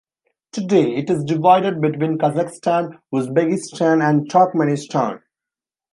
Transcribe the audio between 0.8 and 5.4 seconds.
it is divided between Kazakhstan, Uzbekistan and Turkmenistan.